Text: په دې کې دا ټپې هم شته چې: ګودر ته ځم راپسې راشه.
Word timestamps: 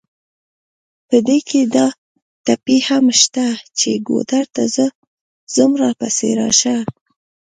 په 1.07 1.17
دې 1.27 1.37
کې 1.49 1.61
دا 1.75 1.87
ټپې 2.45 2.77
هم 2.87 3.05
شته 3.21 3.47
چې: 3.77 3.89
ګودر 4.07 4.45
ته 4.55 4.63
ځم 5.55 5.71
راپسې 5.81 6.29
راشه. 6.39 6.77